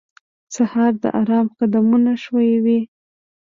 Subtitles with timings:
[0.55, 2.79] سهار د آرام قدمونه ښووي.